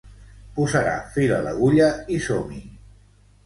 [0.55, 2.67] Posarà fil a l'agulla i som-hi.